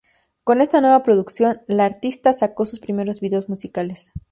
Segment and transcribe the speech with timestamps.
[0.43, 4.09] Con esta nueva producción la artista sacó sus primeros videos musicales.